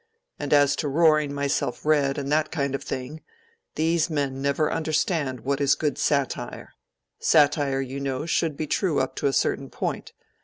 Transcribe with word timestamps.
And 0.39 0.51
as 0.51 0.75
to 0.77 0.87
roaring 0.87 1.31
myself 1.31 1.85
red 1.85 2.17
and 2.17 2.31
that 2.31 2.49
kind 2.51 2.73
of 2.73 2.81
thing—these 2.83 4.09
men 4.09 4.41
never 4.41 4.71
understand 4.71 5.41
what 5.41 5.61
is 5.61 5.75
good 5.75 5.99
satire. 5.99 6.73
Satire, 7.19 7.81
you 7.81 7.99
know, 7.99 8.25
should 8.25 8.57
be 8.57 8.65
true 8.65 8.99
up 8.99 9.15
to 9.17 9.27
a 9.27 9.31
certain 9.33 9.69
point. 9.69 10.13